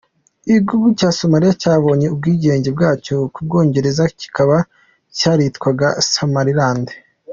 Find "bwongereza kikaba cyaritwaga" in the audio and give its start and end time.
3.45-5.87